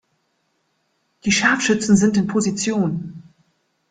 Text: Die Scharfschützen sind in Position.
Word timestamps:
Die 1.25 1.31
Scharfschützen 1.31 1.95
sind 1.95 2.17
in 2.17 2.25
Position. 2.25 3.21